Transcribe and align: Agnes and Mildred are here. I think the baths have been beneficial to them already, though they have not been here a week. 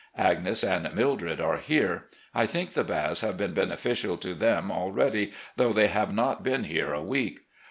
Agnes 0.17 0.63
and 0.63 0.91
Mildred 0.95 1.39
are 1.39 1.57
here. 1.57 2.05
I 2.33 2.47
think 2.47 2.71
the 2.71 2.83
baths 2.83 3.21
have 3.21 3.37
been 3.37 3.53
beneficial 3.53 4.17
to 4.17 4.33
them 4.33 4.71
already, 4.71 5.31
though 5.57 5.73
they 5.73 5.89
have 5.89 6.11
not 6.11 6.41
been 6.41 6.63
here 6.63 6.91
a 6.91 7.03
week. 7.03 7.41